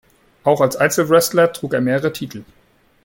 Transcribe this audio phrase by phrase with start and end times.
[0.43, 2.43] Auch als Einzelwrestler trug er mehrere Titel.